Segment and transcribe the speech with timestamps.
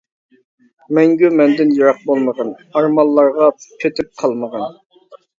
[0.97, 3.51] مەڭگۈ مەندىن يىراق بولمىغىن، ئارمانلارغا
[3.83, 4.65] پېتىپ قالمىغىن.